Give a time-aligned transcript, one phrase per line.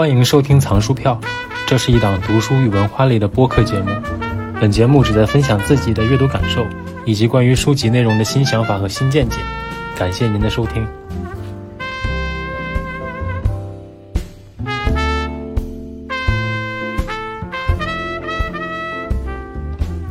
[0.00, 1.20] 欢迎收听藏书票，
[1.66, 3.90] 这是一档读书与文化类的播客节目。
[4.58, 6.66] 本节目旨在分享自己的阅读感受，
[7.04, 9.36] 以及关于书籍内容的新想法和新见解。
[9.98, 10.86] 感谢您的收听。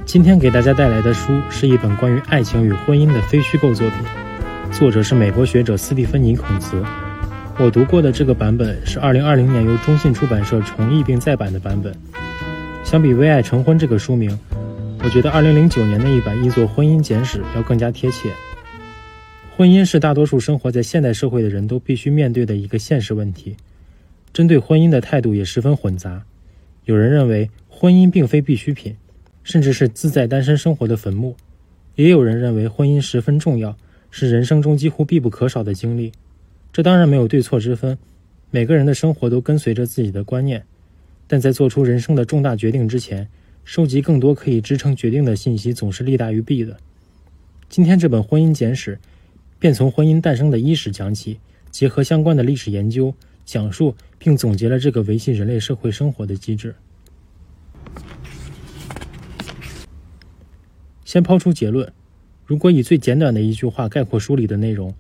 [0.06, 3.98] 今天给大家带来的书是一本关于爱情与婚姻的非虚构作品，
[4.72, 6.80] 作者是美国学者斯蒂芬妮·孔茨。
[7.62, 11.94] 我读过的这个版本是2020年由中信出版社重译并再版的版本。
[12.86, 14.40] 相比《为爱成婚》这个书名，
[15.04, 18.32] 我觉得2009年的一版译作《婚姻简史》要更加贴切。
[19.58, 23.58] 婚姻是大多数生活在现代社会的人都必须面对的一个现实问题。
[24.32, 26.24] 针对婚姻的态度也十分混杂。
[26.86, 28.96] 有人认为婚姻并非必需品，
[29.44, 31.34] 甚至是自在单身生活的坟墓；
[31.96, 33.76] 也有人认为婚姻十分重要，
[34.10, 36.14] 是人生中几乎必不可少的经历。
[36.72, 37.98] 这当然没有对错之分，
[38.52, 40.64] 每个人的生活都跟随着自己的观念，
[41.28, 43.28] 但在做出人生的重大决定之前，
[43.66, 46.78] 收集更多可以支撑决定的信息总是利大于弊的。
[47.70, 48.96] 今天这本《婚姻简史》，
[49.58, 51.40] 便从婚姻诞生的伊始讲起，
[51.72, 53.14] 结合相关的历史研究，
[53.46, 56.76] 讲述并总结了这个维系人类社会生活的机制。
[61.04, 61.92] 先抛出结论，
[62.46, 64.94] 如果以最简短的一句话概括书里的内容。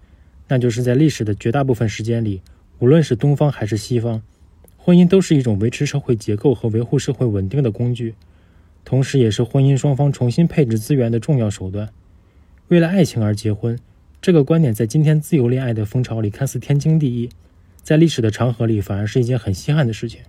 [0.49, 2.41] 那就是在历史的绝大部分时间里，
[2.79, 4.21] 无论是东方还是西方，
[4.77, 8.15] 婚姻都是一种维持社会结构和维护社会稳定的工具，
[8.83, 11.87] 同时也是婚姻双方重新配置资源的重要手段。
[12.69, 13.77] 为了爱情而结婚，
[14.19, 17.29] 这个观点在今天自由恋爱的风潮里看似天经地义，
[17.83, 20.21] 在历史的长河里反而是一件很稀罕的事情。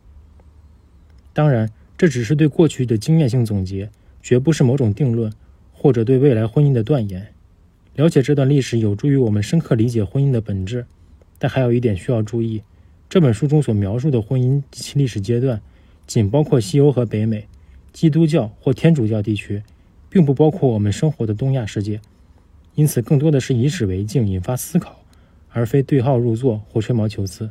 [1.33, 3.91] 当然，这只是对过去的经验性总结，
[4.23, 5.33] 绝不是某种定论，
[5.73, 7.29] 或者对未来婚姻的断言。
[7.95, 10.87] 了解这段历史有助于我们深刻理解婚姻的本质，
[11.39, 12.63] 但还有一点需要注意：
[13.09, 15.61] 这本书中所描述的婚姻及其历史阶段，
[16.07, 17.47] 仅包括西欧和北美、
[17.93, 19.63] 基督教或天主教地区，
[20.09, 22.01] 并不包括我们生活的东亚世界。
[22.77, 25.03] 因此，更多的是以史为镜，引发思考，
[25.51, 27.51] 而非对号入座或吹毛求疵。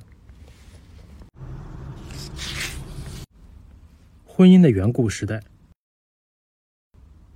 [4.26, 5.42] 婚姻的远古时代，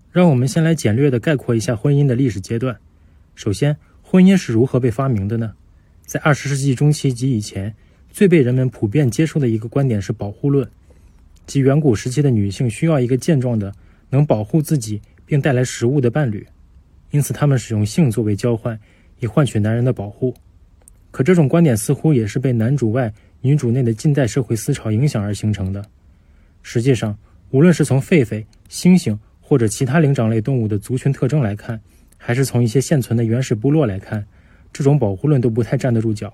[0.10, 2.80] 让我们先来简略的概括一下婚姻的历史阶段。
[3.36, 5.54] 首先，婚姻是如何被发明的呢？
[6.06, 7.74] 在二十世纪中期及以前，
[8.12, 10.70] 最被人们普遍接受的一个观点是保护论，
[11.48, 13.74] 即远古时期的女性需要一个健壮的、
[14.10, 16.46] 能保护自己并带来食物的伴侣，
[17.12, 18.80] 因此她们使用性作为交换，
[19.20, 20.34] 以换取男人的保护。
[21.10, 23.12] 可这种观点似乎也是被男主外
[23.42, 25.84] 女主内的近代社会思潮影响而形成的。
[26.62, 27.18] 实际上，
[27.52, 31.80] 无论是从狒狒、猩猩或者其他灵长类动物的族群特征来看，
[32.26, 34.26] 还是从一些现存的原始部落来看，
[34.72, 36.34] 这种保护论都不太站得住脚。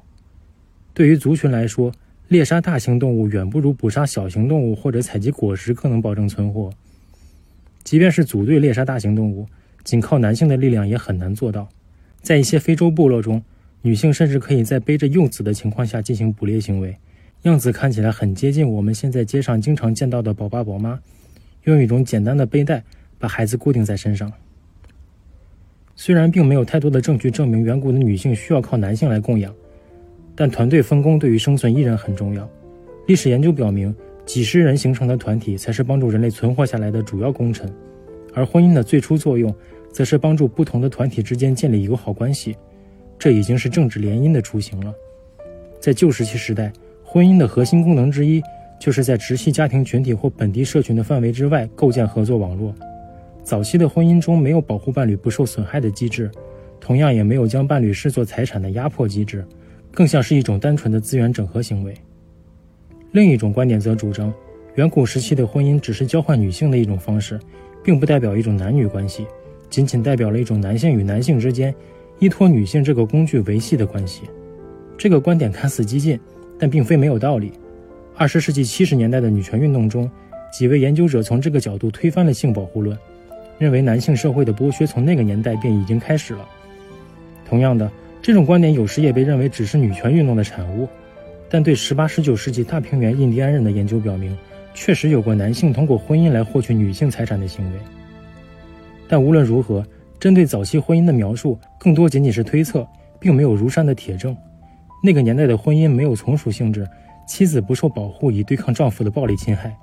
[0.94, 1.92] 对于族群来说，
[2.28, 6.70] 猎杀大型动物远不如捕杀小型动物或者采集果实更能保证存活。
[7.84, 9.48] 即便是组队猎杀大型动物，
[9.84, 11.68] 仅靠男性的力量也很难做到。
[12.22, 13.42] 在一些非洲部落中，
[13.82, 16.96] 女性甚至可以在背着幼子的情况下进行捕猎行为，
[17.44, 21.00] 样子看起来很接近我们现在街上经常见到的宝爸宝妈，
[21.64, 22.84] 用一种简单的背带
[23.18, 24.32] 把孩子固定在身上。
[26.02, 29.54] 虽然并没有太多的证据证明远古的女性需要靠男性来供养，
[30.34, 32.50] 但团队分工对于生存依然很重要。
[33.06, 33.94] 历史研究表明，
[34.26, 37.70] 几十人形成的团体才是帮助人类存活下来的主要功臣，
[38.34, 39.54] 而婚姻的最初作用，
[39.92, 42.56] 则是帮助不同的团体之间建立友好关系。
[43.18, 44.94] 这已经是政治联姻的雏形了。
[45.82, 46.72] 在旧石器时代，
[47.04, 48.42] 婚姻的核心功能之一，
[48.80, 52.74] 就是在直系家庭群体或本地社群的范围之外构建合作网络。
[53.50, 56.30] 早期的婚姻中没有保护伴侣不受损害的机制，
[56.80, 59.44] 同样也没有将伴侣视作财产的压迫机制，
[59.92, 61.92] 更像是一种单纯的资源整合行为。
[63.12, 64.32] 另一种观点则主张，
[64.76, 67.40] 远古时期的婚姻只是交换女性的一种方式，
[67.84, 69.26] 并不代表一种男女关系，
[69.68, 71.74] 仅仅代表了一种男性与男性之间
[72.20, 74.30] 依托女性这个工具维系的关系。
[74.96, 76.20] 这个观点看似激进，
[76.60, 77.52] 但并非没有道理。
[78.16, 80.08] 二十世纪七十年代的女权运动中，
[80.54, 82.96] 几位研究者从这个角度推翻了性保护论。
[83.60, 86.48] 认为男性社会的剥削从那个年代便已经开始了。
[87.46, 87.92] 同样的，
[88.22, 90.88] 这种观点有时也被认为只是女权运动的产物。
[91.52, 94.38] 但对十八、十九世纪大平原印第安人的研究表明，
[94.74, 97.80] 确实有过男性通过婚姻来获取女性财产的行为。
[99.08, 99.84] 但无论如何，
[100.20, 102.88] 针对早期婚姻的描述更多仅仅是推测，
[103.20, 104.38] 并没有如山的铁证。
[105.04, 106.88] 那个年代的婚姻没有从属性质，
[107.28, 109.76] 妻子不受保护以对抗丈夫的暴力侵害，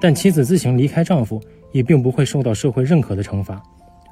[0.00, 1.38] 但妻子自行离开丈夫。
[1.72, 3.60] 也并不会受到社会认可的惩罚。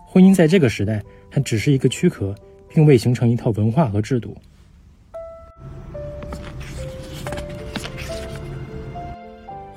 [0.07, 2.35] 婚姻在这个时代还只是一个躯壳，
[2.69, 4.37] 并未形成一套文化和制度。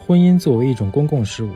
[0.06, 1.51] 婚姻作为一种公共事务。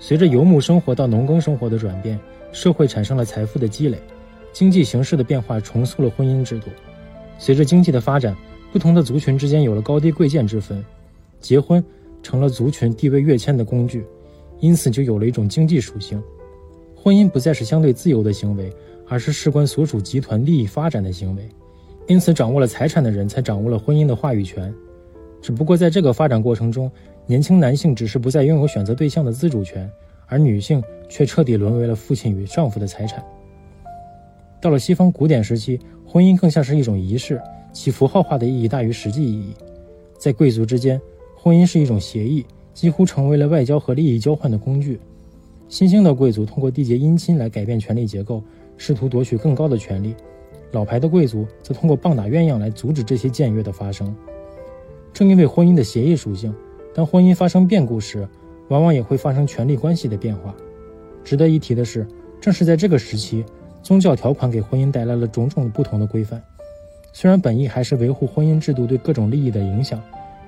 [0.00, 2.18] 随着游牧生活到农耕生活的转变，
[2.52, 3.98] 社会产生了财富的积累，
[4.52, 6.68] 经济形势的变化重塑了婚姻制度。
[7.38, 8.36] 随着经济的发展，
[8.72, 10.84] 不同的族群之间有了高低贵贱之分，
[11.40, 11.84] 结婚
[12.26, 14.04] 成了族群地位跃迁的工具，
[14.58, 16.20] 因此就有了一种经济属性。
[16.96, 18.72] 婚姻不再是相对自由的行为，
[19.06, 21.48] 而是事关所属集团利益发展的行为。
[22.08, 24.74] 因此，掌握了财产的人才掌握了婚姻的话语权。
[25.40, 26.90] 只不过在这个发展过程中，
[27.26, 29.88] 年轻男性只是不再拥有选择对象的自主权，
[30.26, 33.24] 而女性却彻底沦为了父亲与丈夫的财产。
[34.60, 37.40] 到了西方古典时期，婚姻更像是一种仪式，
[37.72, 39.54] 其符号化的意义大于实际意义。
[40.18, 41.00] 在贵族之间，
[41.46, 42.44] 婚姻是一种协议，
[42.74, 44.98] 几乎成为了外交和利益交换的工具。
[45.68, 48.42] 新兴的贵族通过缔结姻亲来改变权力结构，
[48.76, 50.10] 试图夺取更高的权利；
[50.72, 54.12] 老牌的贵族则通过棒打鸳鸯来阻止这些僭越的发生。
[55.12, 56.52] 正因为婚姻的协议属性，
[56.92, 58.26] 当婚姻发生变故时，
[58.66, 60.52] 往往也会发生权力关系的变化。
[61.22, 62.04] 值得一提的是，
[62.40, 63.44] 正是在这个时期，
[63.84, 66.42] 宗教条款给婚姻带来了种种不同的规范。
[67.12, 70.02] 虽然本意还是维护婚姻制度对各种利益的影响，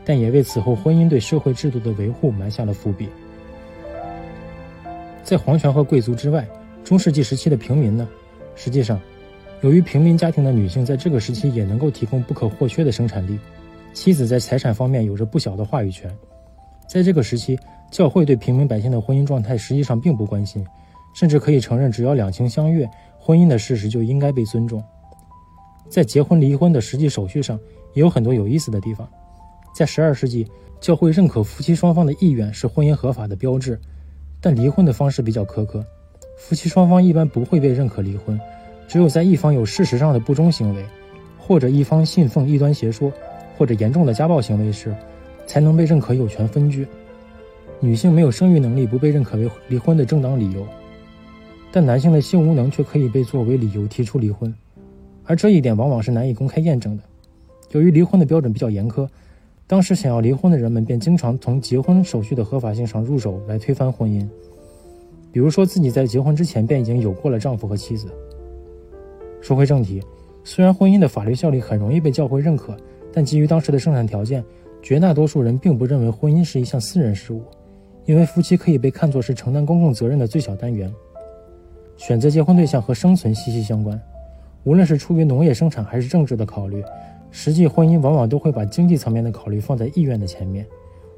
[0.08, 3.10] 但也为此后婚姻对社会制度的维护埋下了伏笔。
[5.22, 6.48] 在皇权和贵族之外，
[6.82, 8.08] 中世纪时期的平民呢？
[8.54, 8.98] 实际上，
[9.60, 13.38] 由于平民家庭的女性在这个时期也能够提供不可或缺的生产力。
[13.92, 16.10] 妻子在财产方面有着不小的话语权，
[16.88, 17.58] 在这个时期，
[17.90, 20.66] 教会对平民百姓的婚姻状态实际上并不关心，
[21.14, 22.88] 甚至可以承认，只要两情相悦，
[23.18, 24.82] 婚姻的事实就应该被尊重。
[25.90, 27.60] 在结婚离婚的实际手续上，
[27.92, 29.06] 也有很多有意思的地方。
[29.78, 30.44] 在十二世纪，
[30.80, 33.78] 教会认可夫妻双方的意愿是婚姻合法的标志，
[34.40, 35.86] 但离婚的方式比较苛刻，
[36.36, 38.36] 夫妻双方一般不会被认可离婚，
[38.88, 40.84] 只有在一方有事实上的不忠行为，
[41.38, 43.12] 或者一方信奉异端邪说。
[43.56, 44.92] 或者严重的家暴行为时，
[45.46, 46.86] 才能被认可有权分居。
[47.78, 50.66] 女性没有生育能力不被认可为离婚的正当理由，
[51.70, 54.52] 但男性的性无能却可以被作为理由提出离婚，
[55.24, 57.02] 而这一点往往是难以公开验证的。
[57.72, 59.08] 由于离婚的标准比较严苛，
[59.68, 64.26] 当时想要离婚的人们便经常从结婚手续的合法性上入手来推翻婚姻，
[65.30, 68.08] 比如说自己在结婚之前便已经有过了丈夫和妻子。
[69.42, 70.02] 说回正题，
[70.42, 72.76] 虽然婚姻的法律效力很容易被教会认可。
[73.10, 74.44] 但基于当时的生产条件，
[74.82, 77.42] 绝大多数人并不认为婚姻是一项私人事务，
[78.04, 80.92] 因为夫妻可以被看作是承担公共责任的最小单元。
[81.96, 84.00] 选择结婚对象和生存息息相关，
[84.64, 86.84] 无论是出于农业生产还是政治的考虑，
[87.30, 90.66] 实际婚姻往往都会把经济层面的考虑放在意愿的前面。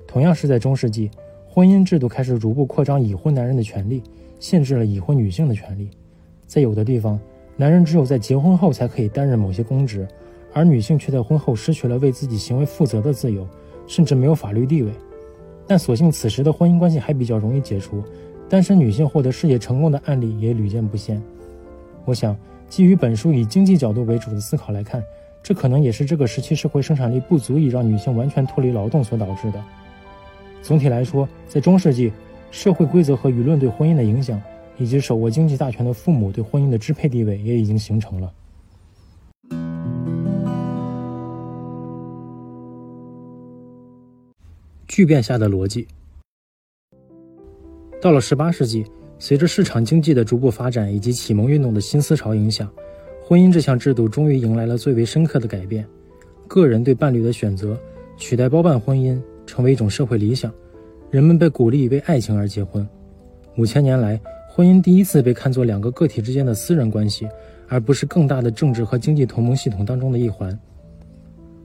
[0.07, 1.11] 同样是在中世纪，
[1.49, 4.03] 婚姻制度开始逐步扩张已婚男人的权利，
[4.39, 5.91] 限制了已婚女性的权利。
[6.47, 7.19] 在有的地方，
[7.57, 10.07] 男人只有在结婚后才可以担任某些公职。
[10.53, 13.47] 而女性却在婚后失去了为自己行为负责的自由，
[13.87, 14.91] 甚至没有法律地位。
[15.65, 18.03] 但所幸此时的婚姻关系还比较容易解除，
[18.49, 21.23] 单身女性获得事业成功的案例也屡见不鲜。
[22.05, 22.37] 我想，
[22.69, 25.01] 基于本书以经济角度为主的思考来看，
[25.43, 29.65] 这可能也是这个时期社会生产力不足以让女性完全脱离劳动所导致的。
[30.63, 32.13] 总体来说，在中世纪，
[32.51, 34.41] 社会规则和舆论对婚姻的影响，
[34.77, 38.33] 以及手握经济大权的父母对婚姻的支配地位也已经形成了。
[44.87, 45.89] 巨变下的逻辑。
[48.03, 48.85] 到了十八世纪，
[49.19, 52.71] 随着市场经济的逐步发展以及启蒙运动的新思潮影响，
[53.31, 55.87] 婚姻这项制度终于迎来了最为深刻的改变。
[56.49, 57.79] 个人对伴侣的选择
[58.17, 60.53] 取代包办婚姻，成为一种社会理想。
[61.13, 62.85] 人们被鼓励为爱情而结婚。
[63.57, 67.29] 五千年来，婚姻第一次被看作两个个体之间的私人关系，
[67.69, 70.59] 而不是更大的政治和经济同盟系统当中的一环。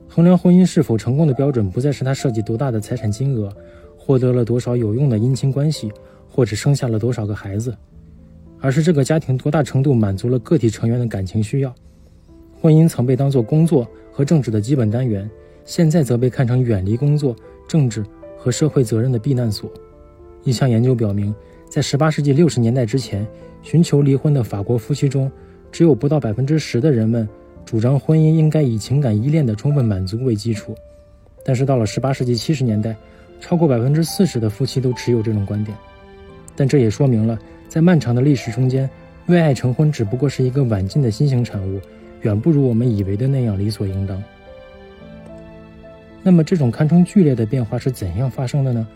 [0.06, 3.52] 衡量婚姻是否成功的标准，不再是他涉及多大的财产金额，
[3.96, 5.90] 获得了多少有用的姻亲关系，
[6.30, 7.76] 或者生下了多少个孩子，
[8.66, 11.72] 而是这个家庭多大程度满足了个体成员的感情需要。
[12.60, 15.30] 婚姻曾被当作工作和政治的基本单元，
[15.64, 17.36] 现在则被看成远离工作、
[17.68, 18.04] 政治
[18.36, 19.70] 和社会责任的避难所。
[20.42, 21.32] 一项研究表明，
[21.70, 23.24] 在18世纪60年代之前，
[23.62, 25.30] 寻求离婚的法国夫妻中，
[25.70, 27.28] 只有不到百分之十的人们。
[27.64, 30.74] 主张婚姻应该以情感依恋的充分满足为基础，
[31.44, 32.96] 但是到了18世纪70年代，
[33.38, 35.78] 超过百分之四十的夫妻都持有这种观点。
[36.56, 37.38] 但这也说明了，
[37.76, 38.88] 在漫长的历史中间，
[39.26, 41.78] 为爱成婚只不过是一个晚近的新型产物，
[42.22, 44.24] 远不如我们以为的那样理所应当。
[46.22, 48.88] 那么，这种堪称剧烈的变化是怎样发生的呢？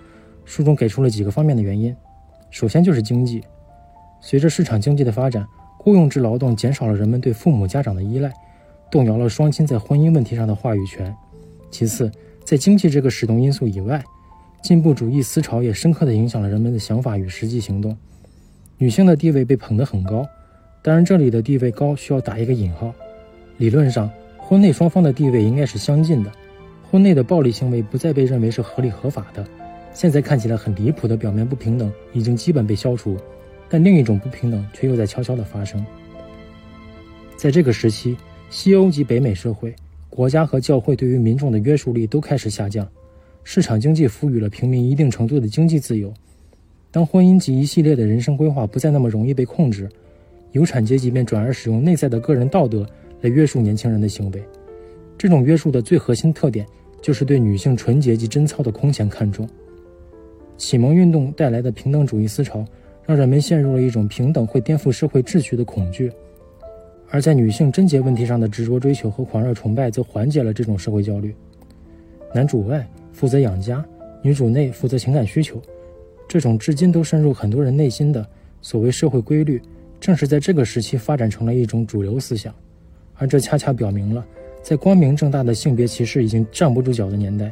[0.46, 1.94] 书中给出了几个方面的原因。
[2.48, 3.44] 首先就是经济，
[4.18, 5.46] 随着市场经济的发展，
[5.76, 8.32] 雇佣制劳动减少了人们对父母家长的依赖。
[8.90, 11.14] 动摇了双亲在婚姻问题上的话语权。
[11.70, 12.10] 其次，
[12.46, 14.02] 在经济这个始动因素以外，
[14.62, 17.94] 进步主义思潮也深刻地影响了人们的想法与实际行动。
[18.82, 20.26] 女性的地位被捧得很高，
[20.80, 22.94] 当然这里的地位高需要打一个引号。
[23.58, 26.32] 理论上，婚内双方的地位应该是相近的，
[26.90, 29.46] 婚内的暴力行为不再被认为是合理合法的。
[29.92, 33.18] 现在看起来很离谱的表面不平等已经基本被消除，
[33.68, 35.84] 但另一种不平等却又在悄悄地发生。
[37.36, 38.16] 在这个时期，
[38.48, 39.76] 西欧及北美社会，
[40.08, 42.88] 国家和教会对于民众的约束力都开始下降，
[43.44, 46.10] 市场经济赋予了平民一定程度的经济自由。
[46.92, 49.88] 当婚姻及一系列的人生规划不再那么容易被控制，
[50.52, 52.84] 有产阶级便转而使用内在的个人道德
[53.20, 54.42] 来约束年轻人的行为。
[55.16, 56.66] 这种约束的最核心特点
[57.00, 59.48] 就是对女性纯洁及贞操的空前看重。
[60.56, 62.64] 启蒙运动带来的平等主义思潮，
[63.06, 66.10] 让人们陷入了一种平等会颠覆社会秩序的恐惧。
[67.08, 71.34] 而在女性贞洁问题上的执着追求和狂热崇拜，则缓解了这种社会焦虑。
[72.34, 73.84] 男主外负责养家，
[74.22, 75.60] 女主内负责情感需求，
[76.30, 78.24] 这种至今都深入很多人内心的
[78.62, 79.60] 所谓社会规律，
[79.98, 82.54] 正是在这个时期发展成了一种主流思想。
[83.16, 84.24] 而这恰恰表明了，
[84.62, 87.50] 在光明正大的性别歧视已经站不住脚的年代，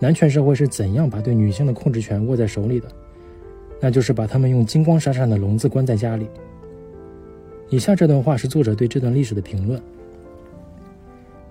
[0.00, 2.88] 男权社会是怎样把对女性的控制权握在手里的？
[3.78, 6.26] 那就是把他们用金光闪闪的笼子关在家里。
[7.68, 9.78] 以下这段话是作者对这段历史的评论：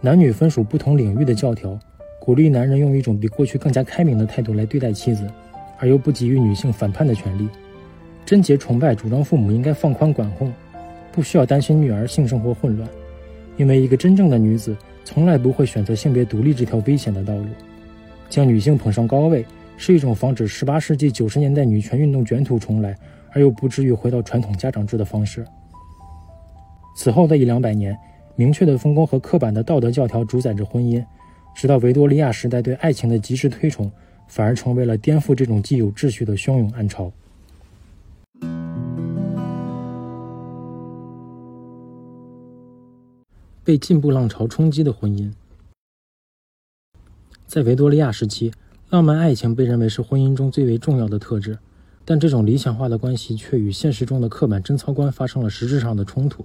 [0.01, 1.77] 男女分属不同领域的教条，
[2.19, 5.29] 鼓励男人用一种比过去更加开明的态度来对待妻子，
[5.83, 7.45] 而又不给予女性反叛的权利。
[8.25, 10.49] 贞洁崇拜主张父母应该放宽管控，
[11.11, 12.89] 不需要担心女儿性生活混乱，
[13.57, 14.73] 因为一个真正的女子
[15.03, 17.45] 从来不会选择性别独立这条危险的道路。
[18.29, 22.95] 将女性捧上高位，是一种防止18世纪90年代女权运动卷土重来，
[23.33, 25.45] 而又不至于回到传统家长制的方式。
[26.95, 27.93] 此后的一两百年，
[28.37, 31.03] 明确的分工和刻板的道德教条主宰着婚姻，
[31.53, 33.91] 直到维多利亚时代，对爱情的极致推崇，
[34.35, 37.13] 反而成为了颠覆这种既有秩序的汹涌暗潮。
[43.63, 45.31] 被进步浪潮冲击的婚姻，
[47.45, 48.51] 在维多利亚时期，
[48.89, 51.59] 浪漫爱情被认为是婚姻中最为重要的特质，
[52.03, 56.43] 但这种理想化的关系却与现实中的刻板贞操观发生了实质上的冲突。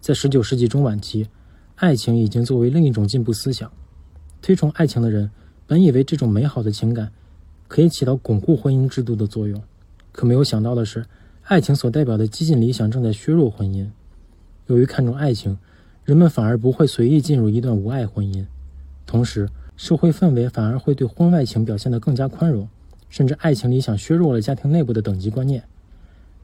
[0.00, 1.28] 在十九世纪中晚期，
[1.76, 3.70] 爱情已经作为另一种进步思想。
[4.42, 5.30] 推崇爱情的人
[5.66, 7.10] 本以为这种美好的情感
[7.68, 9.62] 可以起到巩固婚姻制度的作用，
[10.12, 11.04] 可没有想到的是，
[11.44, 13.88] 爱情所代表的激进理想正在削弱婚姻。
[14.66, 15.58] 由于看重爱情，
[16.04, 18.44] 人们反而不会随意进入一段无爱婚姻。
[19.06, 22.68] 同时，社会氛围反而会对婚外情表现得更加宽容，
[23.08, 25.62] 甚至爱情理想削弱了家庭内部的等级观念。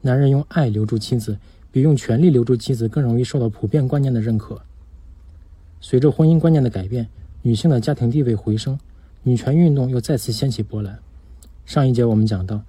[0.01, 1.37] 男人用爱留住妻子。
[1.73, 4.61] 比用权力留住妻子更容易受到普遍观念的认可。
[5.81, 7.09] 随着婚姻观念的改变，
[7.41, 8.77] 女性的家庭地位回升，
[9.23, 10.99] 女权运动又再次掀起波澜。
[11.65, 12.61] 上一节我们讲到，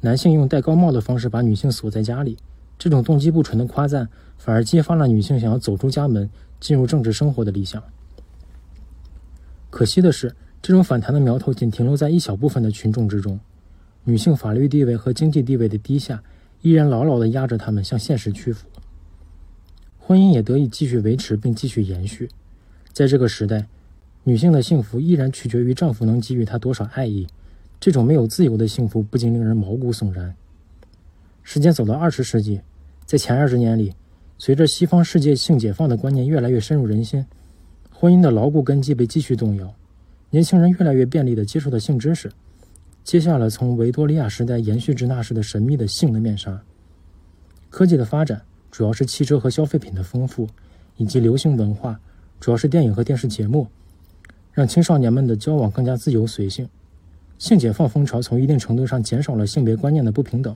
[0.00, 2.36] 男性用戴高帽的方式把女性锁在家里，
[2.78, 6.28] 这种动机不纯的夸赞，反而激发了女性想要走出家门，
[6.60, 7.82] 进入政治生活的理想。
[9.70, 13.40] 可惜的是，这种反弹的苗头仅停留在一小部分的群众之中，
[14.04, 16.22] 女性法律地位和经济地位的低下。
[16.64, 18.68] 依然牢牢地压着他们向现实屈服，
[19.98, 22.30] 婚姻也得以继续维持并继续延续。
[22.92, 23.66] 在这个时代，
[24.24, 27.26] 女性的幸福依然取决于丈夫能给予她多少爱意。
[27.80, 30.34] 这种没有自由的幸福不禁令人毛骨悚然。
[31.42, 32.60] 时间走到二十世纪，
[33.04, 33.92] 在前二十年里，
[34.38, 37.26] 随着西方世界性解放的观念越来越深入人心，
[37.90, 39.74] 婚姻的牢固根基被继续动摇，
[40.30, 42.30] 年轻人越来越便利地接触到性知识。
[43.02, 46.62] 接下了从维多利亚时代延续至那时的神秘的性的面纱。
[47.68, 50.48] 科技的发展，主要是汽车和消费品的丰富，
[50.96, 51.98] 以及流行文化，
[52.38, 53.66] 主要是电影和电视节目，
[54.52, 56.68] 让青少年们的交往更加自由随性。
[57.38, 60.54] 性解放风潮从一定程度上减少了性别观念的不平等，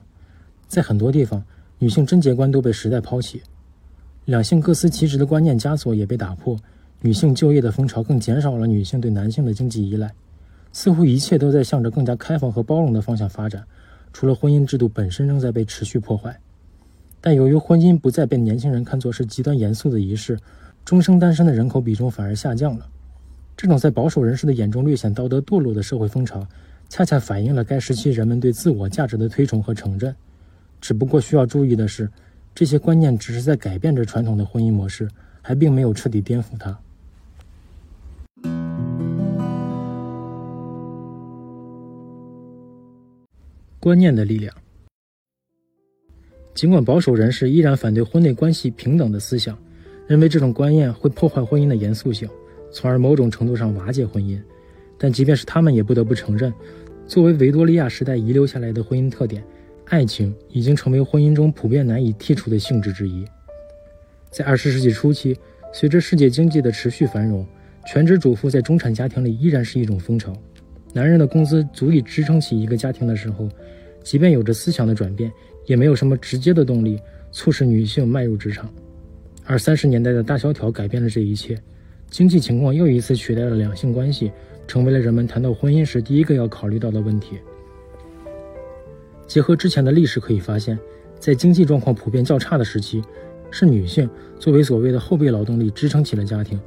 [0.67, 1.43] 在很多地方，
[1.79, 3.41] 女性贞洁观都被时代抛弃，
[4.25, 6.57] 两性各司其职的观念枷锁也被打破，
[7.01, 10.13] 女性就业的风潮更减少了女性对男性的经济依赖。
[10.71, 13.63] 似乎一切都在向着更加开放和包容的方向发展，
[14.13, 16.39] 除了婚姻制度本身正在被持续破坏。
[17.19, 20.37] 但由于婚姻不再被年轻人看作是极端严肃的仪式，
[20.85, 22.87] 终生单身的人口比重反而下降了。
[23.57, 26.47] 这种在保守人士的眼中略显道德堕落的社会风潮，
[26.89, 30.15] 恰恰反映了该时期人们对自我价值的推崇和承认。
[30.79, 32.07] 只不过需要注意的是，
[32.53, 35.09] 这些观念只是在改变着传统的婚姻模式，
[35.41, 36.79] 还并没有彻底颠覆它。
[43.79, 44.53] 观念的力量。
[46.53, 49.57] 尽管保守人士依然反对婚内关系平等的思想，
[50.07, 52.29] 认为这种观念会破坏婚姻的严肃性，
[52.71, 54.39] 从而某种程度上瓦解婚姻，
[54.97, 56.53] 但即便是他们也不得不承认，
[57.07, 59.43] 作为维多利亚时代遗留下来的婚姻特点，
[59.85, 63.25] 爱情已经成为婚姻中普遍难以剔除的性质之一。
[64.29, 65.37] 在二十世纪初期，
[65.73, 67.45] 随着世界经济的持续繁荣，
[67.85, 70.33] 全职主妇在中产家庭里依然是一种风潮。
[70.93, 73.49] 男人的工资足以支撑起一个家庭的时候，
[74.03, 75.31] 即便有着思想的转变，
[75.65, 76.99] 也没有什么直接的动力
[77.31, 78.69] 促使女性迈入职场。
[79.45, 81.57] 而三十年代的大萧条改变了这一切，
[82.09, 84.31] 经济情况又一次取代了两性关系，
[84.67, 87.37] 成为了人们谈到婚姻时第一个要考虑到的问题。
[89.27, 90.79] 结合之前的历史可以发现，
[91.19, 93.03] 在经济状况普遍较差的时期，
[93.51, 94.09] 是女性
[94.39, 96.59] 作为所谓的后备劳动力支撑起了家庭。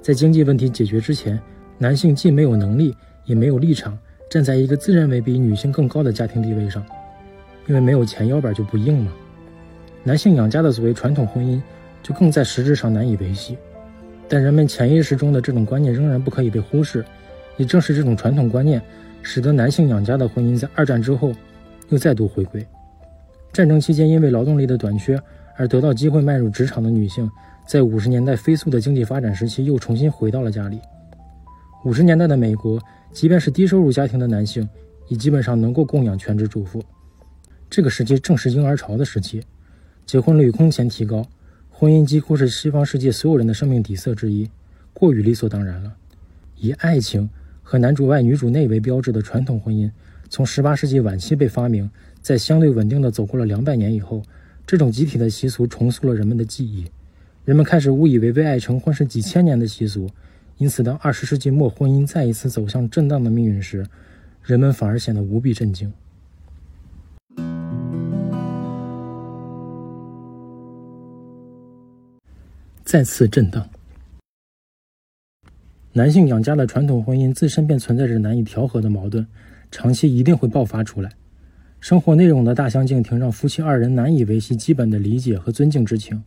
[0.00, 1.38] 在经济问题解决之前，
[1.78, 3.98] 男性既没有能力，也没有立场
[4.30, 6.84] 站在一个自认为比女性更高的家庭地位上，
[7.66, 9.12] 因为没有钱，腰板就不硬嘛。
[10.04, 11.60] 男性养家的所谓传统婚姻。
[12.02, 13.58] 就更在实质上难以维系，
[14.28, 17.04] 但人们潜意识中的这种观念仍然不可以被忽视。
[17.56, 18.82] 也正是这种传统观念，
[19.22, 21.32] 使得男性养家的婚姻在二战之后
[21.88, 22.66] 又再度回归。
[23.50, 25.18] 战争期间因为劳动力的短缺
[25.56, 27.30] 而得到机会迈入职场的女性，
[27.66, 30.78] 在五十年代飞速的经济发展时期又重新回到了家里。
[31.84, 32.78] 五十年代的美国，
[33.12, 34.68] 即便是低收入家庭的男性，
[35.08, 36.82] 也基本上能够供养全职主妇。
[37.70, 39.42] 这个时期正是婴儿潮的时期，
[40.04, 41.24] 结婚率空前提高。
[41.78, 44.48] 婚姻几乎是西方世界所有人的生命底色之一，
[44.94, 45.94] 过于理所当然了。
[46.56, 47.28] 以爱情
[47.62, 49.90] 和男主外女主内为标志的传统婚姻，
[50.30, 51.90] 从18世纪晚期被发明，
[52.22, 54.22] 在相对稳定的走过了两百年以后，
[54.66, 56.86] 这种集体的习俗重塑了人们的记忆，
[57.44, 60.08] 人们开始误以为为爱成婚是几千年的习俗。
[60.56, 63.86] 因此，当20世纪末婚姻再一次走向震荡的命运时，
[64.42, 65.92] 人们反而显得无比震惊。
[72.86, 73.68] 再次震荡。
[75.92, 79.26] 男性养家的传统婚姻自身便存在着难以调和的矛盾，
[79.72, 81.10] 长期一定会爆发出来。
[81.80, 86.22] 生活内容的大相径庭让夫妻二人难以维系基本的理解和尊敬之情。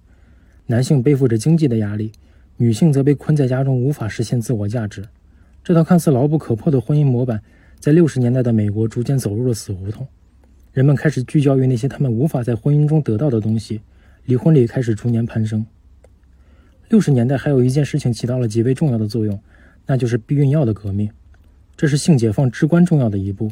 [0.65, 2.11] 男性背负着经济的压力，
[2.57, 5.07] 女性则被困在家中无法实现自我价值。
[5.63, 7.41] 这套看似牢不可破的婚姻模板，
[7.79, 10.05] 在六十年代的美国逐渐走入了死胡同。
[10.73, 13.79] 人们开始聚焦于那些他们无法在婚姻中得到的东西，
[14.25, 15.65] 离婚率开始逐年攀升。
[16.89, 19.39] 六十年代还有一件事情起到了极为重要的作用，
[19.85, 21.07] 那就是避孕药的革命。
[21.77, 23.51] 这是性解放至关重要的一步。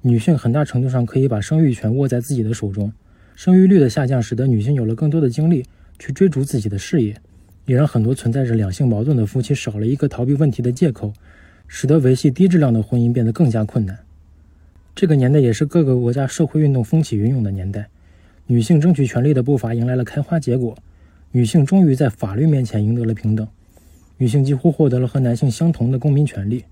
[0.00, 2.90] 女性很大程度上可以把生育权握在自己的手中。
[3.36, 5.66] 生育率的下降使得女性有了更多的精力
[5.98, 7.14] 去追逐自己的事业，
[7.66, 11.12] 也让很多存在着两性矛盾的夫妻少了一个逃避问题的借口，
[11.68, 13.98] 使得维系低质量的婚姻变得更加困难。
[14.94, 17.88] 这个年代也是各个国家社会运动风起云涌的年代，
[18.46, 20.74] 女性争取权利的步伐迎来了开花结果。
[21.32, 23.46] 女性终于在法律面前赢得了平等，
[24.16, 26.64] 女性几乎获得了和男性相同的公民权利。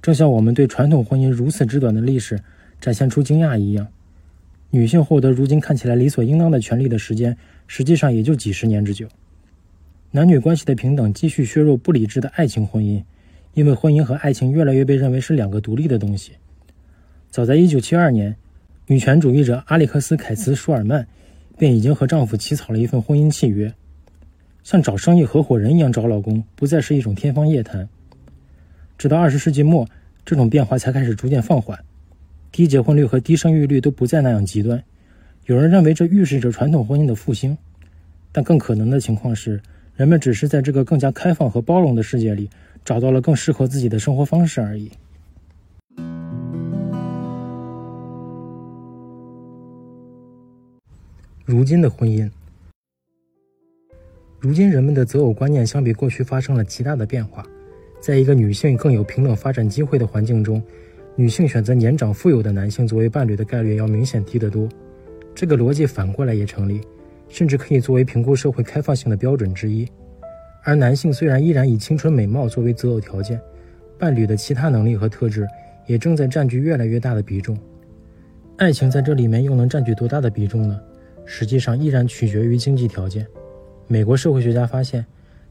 [0.00, 2.40] 正像我们对传统婚姻如此之短的历史
[2.80, 3.88] 展现出惊讶一样，
[4.70, 9.08] 女性获得如今看起来理所应当的权利的时间，实际上也就几十年之久。
[10.12, 13.02] 男女关系的平等继续削弱不理智的爱情婚姻，
[13.54, 16.34] 因为婚姻和爱情越来越被认为是两个独立的东西。
[17.28, 18.36] 早在1972年，
[18.86, 21.08] 女权主义者阿里克斯·凯茨·舒尔曼。
[21.56, 23.72] 便已经和丈夫起草了一份婚姻契约，
[24.62, 27.88] 像找生意合伙人一样找老公，不再是一种天方夜谭。
[28.98, 29.88] 直到二十世纪末，
[30.24, 31.78] 这种变化才开始逐渐放缓，
[32.50, 34.82] 低结婚率和低生育率都不再那样极端。
[35.46, 37.56] 有人认为这预示着传统婚姻的复兴，
[38.32, 39.60] 但更可能的情况是，
[39.94, 42.48] 人们只是在这个更加开放和包容的世界里，
[42.84, 44.90] 找到了更适合自己的生活方式而已。
[51.46, 52.26] 如今的婚姻，
[54.40, 57.44] 如今人们的择偶观念相比过去发生了极大的变化。
[58.00, 60.62] 在一个女性更有平等发展机会的环境中，
[61.14, 64.66] 女性选择年长富有的男性作为伴侣的概率要明显低得多。
[65.34, 66.80] 这个逻辑反过来也成立，
[67.28, 69.86] 甚至可以作为评估社会开放性的标准之一。
[70.62, 73.38] 而男性虽然依然以青春美貌作为择偶条件，
[73.98, 75.46] 伴侣的其他能力和特质
[75.86, 77.54] 也正在占据越来越大的比重。
[78.56, 80.80] 爱情在这里面又能占据多大的比重呢？
[81.24, 83.26] 实际上依然取决于经济条件。
[83.86, 85.04] 美国社会学家发现，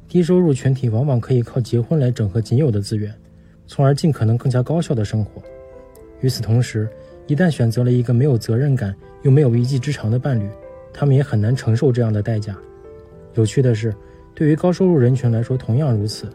[0.08, 3.14] 低收入群体往往可以靠结婚来整合仅有的资源，
[3.68, 5.42] 从而尽可能更加高效的生活。
[6.22, 6.88] 与此同时，
[7.28, 10.50] 一旦选择了一个没有责任感又没有一技之长的伴侣，
[10.94, 12.56] 他们也很难承受这样的代价。
[13.36, 13.94] 有趣的是，
[14.36, 16.28] 对于高收入人群来说同样如此。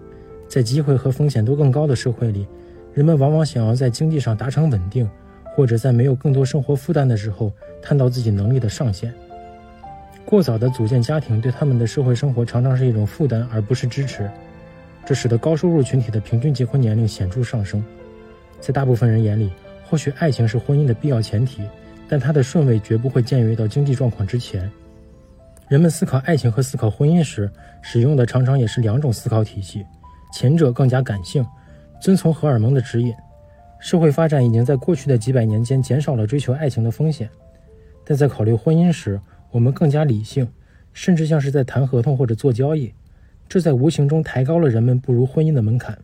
[0.48, 2.46] 在机会和风险都更高的社会里，
[2.94, 5.08] 人们往往想要在经济上达成稳定，
[5.54, 9.12] 或者在没有更多生活负担的时候，探到自己能力的上限。
[10.28, 14.30] 过早的组建家庭对他们的社会生活常常是一种负担，而不是支持。
[15.06, 17.82] 这使得高收入群体的平均结婚年龄显著上升。
[18.60, 19.50] 在大部分人眼里，
[19.86, 21.62] 或许爱情是婚姻的必要前提，
[22.06, 24.70] 但它的顺位绝不会僭越到经济状况之前。
[25.66, 29.82] 人们思考爱情和思考婚姻时，使用的常常也是两种思考体系，
[30.34, 31.42] 前者更加感性，
[32.02, 33.14] 遵从荷尔蒙的指引。
[33.80, 37.30] 社会发展已经在过去的几百年间减少了追求爱情的风险，
[38.04, 39.18] 但在考虑婚姻时，
[39.50, 40.48] 我们更加理性，
[40.92, 42.92] 甚至像是在谈合同或者做交易。
[43.48, 45.98] 这在无形中抬高了人们步入婚姻的门槛。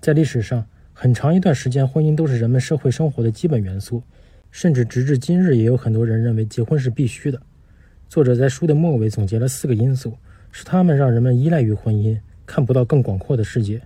[0.00, 4.02] 在历史上，很长一段时间，婚姻都是人们社会生活的基本元素，
[4.52, 7.42] 甚至直至今日，也有很多人认为结婚是必须的。
[8.08, 10.16] 作者在书的末尾总结了四个因素，
[10.52, 13.82] 是他们让人们依赖于婚姻，看不到更广阔的世界。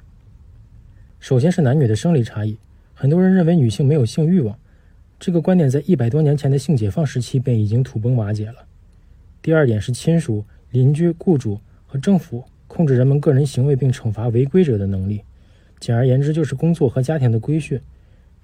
[1.19, 2.59] 首先是男女的生理差异，
[2.93, 4.59] 很多人认为女性没有性欲望，
[5.21, 8.67] 这个观点在一百多年前的性解放时期便已经土崩瓦解了。
[9.43, 11.61] 第二点是亲属、邻居、雇主。
[11.91, 15.23] 和政府控制人们个人行为并惩罚违规者的能力，
[15.81, 17.81] 简而言之就是工作和家庭的规训。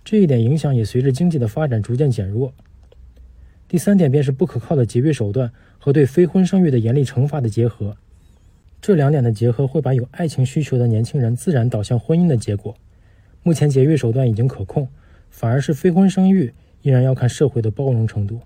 [0.03, 2.55] 这一点影响也随着经济的发展逐渐减弱。
[3.69, 7.99] 第三点便是不可靠的节约手段和对非婚生育的严厉惩罚的结合。
[8.81, 12.75] 这两点的结合会把有爱情需求的年轻人自然导向婚姻的结果。
[13.43, 14.89] 目前节约手段已经可控，
[15.29, 18.39] 反而是非婚生育依然要看社会的包容程度。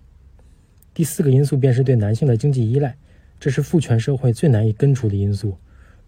[0.95, 2.97] 第四个因素便是对男性的经济依赖。
[3.41, 5.57] 这是父权社会最难以根除的因素。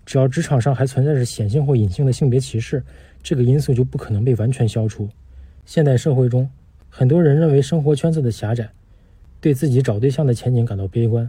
[0.07, 2.83] 只要职场上还存在着显性或隐性的性别歧视，
[3.21, 5.09] 这个因素就不可能被完全消除。
[5.67, 6.49] 现代社会中，
[6.89, 8.69] 很多人认为生活圈子的狭窄，
[9.41, 11.29] 对自己找对象的前景感到悲观。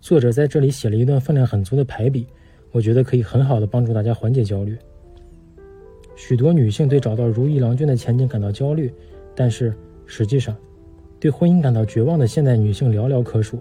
[0.00, 2.26] 作者在这里写了一段分量很足的排比，
[2.72, 4.76] 我觉得可以很好的帮助大家缓解焦虑。
[6.16, 8.92] 许多女性对找到如意郎君的前景感到焦虑，
[9.34, 9.74] 但是
[10.10, 10.56] 实际上，
[11.20, 13.60] 对婚姻感到绝望的现代女性寥寥可数。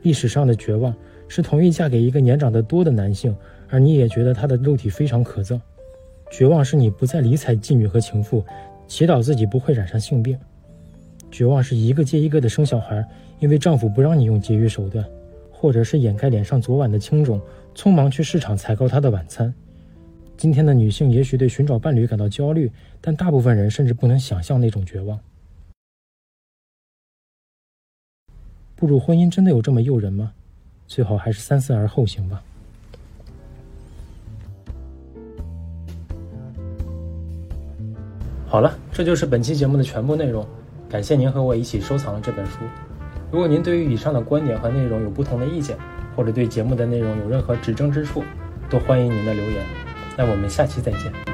[0.00, 0.94] 历史上的绝望
[1.28, 3.36] 是同意嫁给一个年长得多的男性，
[3.68, 5.60] 而你也觉得他的肉体非常可憎。
[6.30, 8.42] 绝望是你不再理睬妓女和情妇，
[8.88, 10.38] 祈祷自己不会染上性病。
[11.30, 13.06] 绝望是一个接一个的生小孩，
[13.38, 15.04] 因为丈夫不让你用节约手段，
[15.52, 17.38] 或者是掩盖脸上昨晚的青肿，
[17.74, 19.52] 匆忙去市场采购他的晚餐。
[20.38, 25.20] 今天的女性也许对寻找伴侣感到焦虑，但大部分人甚至不能想象那种绝望。
[28.84, 30.30] 步入婚姻真的有这么诱人吗？
[30.86, 32.42] 最好还是三思而后行吧。
[38.46, 40.46] 好了，这就是本期节目的全部内容。
[40.86, 42.58] 感谢您和我一起收藏了这本书。
[43.32, 45.78] 如果您对于以上的观点和内容有不同的意见，
[46.14, 48.22] 或者对节目的内容有任何指正之处，
[48.68, 49.64] 都欢迎您的留言。
[50.14, 51.33] 那我们下期再见。